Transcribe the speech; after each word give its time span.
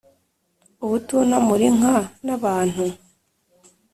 ubutunamura 0.85 1.63
inka 1.69 1.95
n'abantu, 2.25 2.85